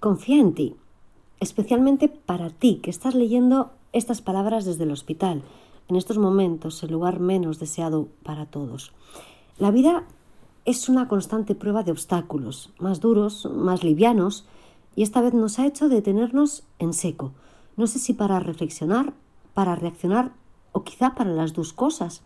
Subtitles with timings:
[0.00, 0.76] confía en ti,
[1.38, 5.42] especialmente para ti que estás leyendo estas palabras desde el hospital,
[5.88, 8.92] en estos momentos, el lugar menos deseado para todos.
[9.58, 10.04] La vida
[10.64, 14.46] es una constante prueba de obstáculos, más duros, más livianos,
[14.96, 17.32] y esta vez nos ha hecho detenernos en seco.
[17.76, 19.12] No sé si para reflexionar,
[19.52, 20.32] para reaccionar
[20.72, 22.22] o quizá para las dos cosas,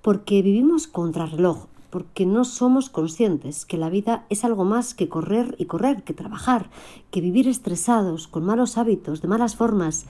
[0.00, 5.08] porque vivimos contra reloj, porque no somos conscientes que la vida es algo más que
[5.08, 6.70] correr y correr, que trabajar,
[7.10, 10.06] que vivir estresados, con malos hábitos, de malas formas,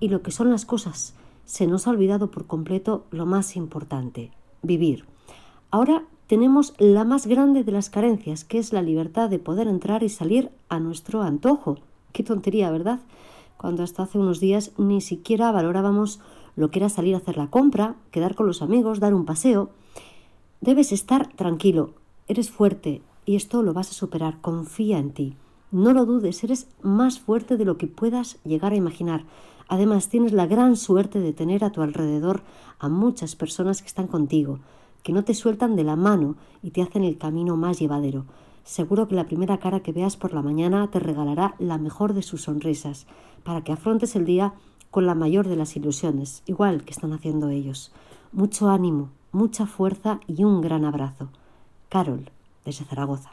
[0.00, 1.14] y lo que son las cosas.
[1.44, 5.04] Se nos ha olvidado por completo lo más importante, vivir.
[5.70, 10.02] Ahora tenemos la más grande de las carencias, que es la libertad de poder entrar
[10.02, 11.78] y salir a nuestro antojo.
[12.12, 13.00] Qué tontería, ¿verdad?
[13.56, 16.20] Cuando hasta hace unos días ni siquiera valorábamos
[16.56, 19.70] lo que era salir a hacer la compra, quedar con los amigos, dar un paseo.
[20.64, 21.90] Debes estar tranquilo,
[22.26, 25.36] eres fuerte y esto lo vas a superar, confía en ti.
[25.70, 29.26] No lo dudes, eres más fuerte de lo que puedas llegar a imaginar.
[29.68, 32.44] Además, tienes la gran suerte de tener a tu alrededor
[32.78, 34.58] a muchas personas que están contigo,
[35.02, 38.24] que no te sueltan de la mano y te hacen el camino más llevadero.
[38.62, 42.22] Seguro que la primera cara que veas por la mañana te regalará la mejor de
[42.22, 43.06] sus sonrisas,
[43.42, 44.54] para que afrontes el día
[44.90, 47.92] con la mayor de las ilusiones, igual que están haciendo ellos.
[48.32, 51.28] Mucho ánimo, mucha fuerza y un gran abrazo.
[51.88, 52.30] Carol,
[52.64, 53.32] desde Zaragoza.